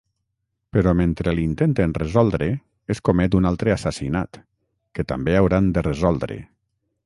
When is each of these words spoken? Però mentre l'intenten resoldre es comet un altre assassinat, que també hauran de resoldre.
Però 0.77 0.93
mentre 1.01 1.33
l'intenten 1.39 1.93
resoldre 1.97 2.47
es 2.95 3.03
comet 3.09 3.37
un 3.41 3.51
altre 3.53 3.75
assassinat, 3.77 4.43
que 4.99 5.09
també 5.15 5.39
hauran 5.43 5.73
de 5.77 5.89
resoldre. 5.91 6.41